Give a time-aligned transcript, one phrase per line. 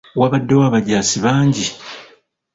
[0.19, 1.65] Wabaddewo abajaasi bangi.